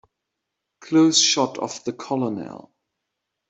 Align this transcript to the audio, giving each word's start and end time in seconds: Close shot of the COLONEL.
Close 0.79 1.19
shot 1.21 1.59
of 1.59 1.83
the 1.83 1.93
COLONEL. 1.93 2.71